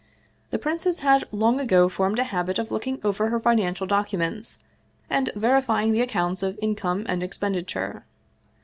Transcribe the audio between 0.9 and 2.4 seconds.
had long ago formed a